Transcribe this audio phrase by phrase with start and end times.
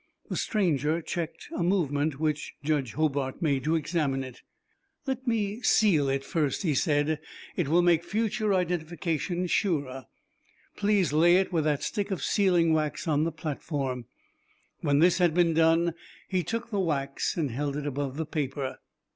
[0.29, 4.41] The stranger checked a movement which Judge Hobart made to examine it.
[5.05, 7.19] "Let me seal it first," he said.
[7.55, 10.07] "It will make future identification surer.
[10.75, 14.05] Please lay it with that stick of sealing wax on the platform."
[14.79, 15.93] When this had been done,
[16.27, 18.79] he took the wax and held it above the paper.